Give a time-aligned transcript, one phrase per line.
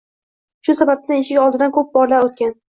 [0.69, 2.59] Shu sababdan eshigi oldidan ko'p bor o'tgan